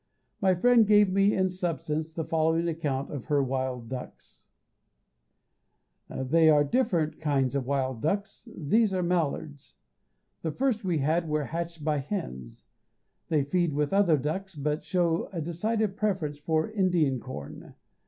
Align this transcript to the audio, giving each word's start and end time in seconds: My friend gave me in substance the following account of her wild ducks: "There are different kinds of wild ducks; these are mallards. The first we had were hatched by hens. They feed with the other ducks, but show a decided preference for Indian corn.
My 0.41 0.55
friend 0.55 0.87
gave 0.87 1.11
me 1.11 1.31
in 1.35 1.47
substance 1.47 2.11
the 2.11 2.23
following 2.25 2.67
account 2.67 3.11
of 3.11 3.25
her 3.25 3.43
wild 3.43 3.87
ducks: 3.87 4.47
"There 6.09 6.55
are 6.55 6.63
different 6.63 7.19
kinds 7.21 7.53
of 7.53 7.67
wild 7.67 8.01
ducks; 8.01 8.47
these 8.51 8.95
are 8.95 9.03
mallards. 9.03 9.75
The 10.41 10.49
first 10.49 10.83
we 10.83 10.97
had 10.97 11.29
were 11.29 11.43
hatched 11.45 11.83
by 11.83 11.99
hens. 11.99 12.63
They 13.29 13.43
feed 13.43 13.73
with 13.73 13.91
the 13.91 13.97
other 13.97 14.17
ducks, 14.17 14.55
but 14.55 14.83
show 14.83 15.29
a 15.31 15.39
decided 15.39 15.95
preference 15.95 16.39
for 16.39 16.67
Indian 16.67 17.19
corn. 17.19 17.75